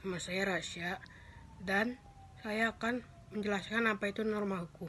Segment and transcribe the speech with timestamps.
[0.00, 0.96] Nama saya Rasya
[1.60, 2.00] dan
[2.40, 3.04] saya akan
[3.36, 4.88] menjelaskan apa itu norma hukum.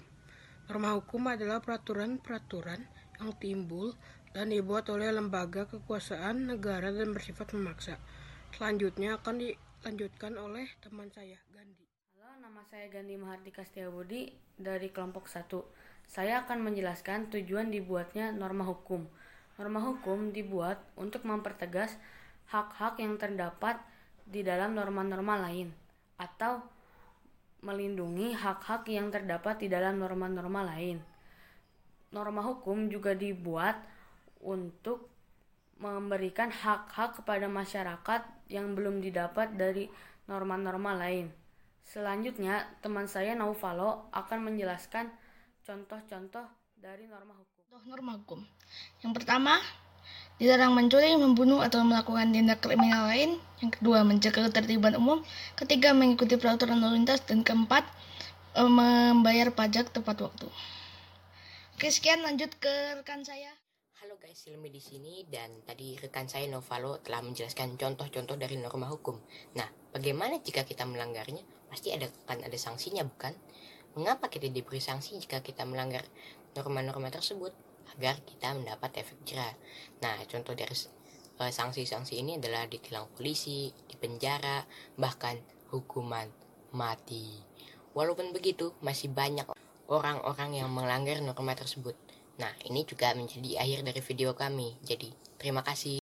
[0.72, 2.80] Norma hukum adalah peraturan-peraturan
[3.20, 3.92] yang timbul
[4.32, 8.00] dan dibuat oleh lembaga kekuasaan negara dan bersifat memaksa.
[8.56, 11.92] Selanjutnya akan dilanjutkan oleh teman saya, Gandhi.
[12.16, 15.44] Halo, nama saya Gandhi Mahardika Setiabudi dari kelompok 1.
[16.08, 19.12] Saya akan menjelaskan tujuan dibuatnya norma hukum.
[19.60, 22.00] Norma hukum dibuat untuk mempertegas
[22.48, 23.76] hak-hak yang terdapat
[24.32, 25.68] di dalam norma-norma lain
[26.16, 26.64] atau
[27.62, 30.98] melindungi hak-hak yang terdapat di dalam norma-norma lain.
[32.16, 33.78] Norma hukum juga dibuat
[34.42, 35.12] untuk
[35.82, 39.90] memberikan hak-hak kepada masyarakat yang belum didapat dari
[40.30, 41.30] norma-norma lain.
[41.82, 45.10] Selanjutnya, teman saya Naufalo akan menjelaskan
[45.66, 46.46] contoh-contoh
[46.78, 47.82] dari norma hukum.
[47.90, 48.40] Norma hukum.
[49.02, 49.58] Yang pertama,
[50.42, 53.38] dilarang mencuri, membunuh, atau melakukan tindak kriminal lain.
[53.62, 55.22] Yang kedua, menjaga ketertiban umum.
[55.54, 57.22] Ketiga, mengikuti peraturan lalu lintas.
[57.30, 57.86] Dan keempat,
[58.58, 60.50] eh, membayar pajak tepat waktu.
[61.78, 63.54] Oke, sekian lanjut ke rekan saya.
[64.02, 68.90] Halo guys, Silmi di sini dan tadi rekan saya Novalo telah menjelaskan contoh-contoh dari norma
[68.90, 69.22] hukum.
[69.54, 71.46] Nah, bagaimana jika kita melanggarnya?
[71.70, 73.38] Pasti ada kan ada sanksinya, bukan?
[73.94, 76.02] Mengapa kita diberi sanksi jika kita melanggar
[76.58, 77.54] norma-norma tersebut?
[77.98, 79.54] Agar kita mendapat efek jerah.
[80.04, 80.74] Nah, contoh dari
[81.42, 84.66] uh, sanksi-sanksi ini adalah ditilang polisi, dipenjara,
[84.98, 85.38] bahkan
[85.72, 86.28] hukuman
[86.76, 87.42] mati.
[87.92, 89.46] Walaupun begitu, masih banyak
[89.92, 91.94] orang-orang yang melanggar norma tersebut.
[92.40, 94.80] Nah, ini juga menjadi akhir dari video kami.
[94.82, 96.01] Jadi, terima kasih.